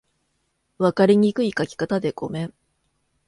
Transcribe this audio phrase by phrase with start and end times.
[0.79, 2.53] 分かりにくい書き方でごめん